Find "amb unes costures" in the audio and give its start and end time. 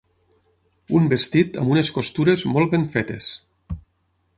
1.65-2.49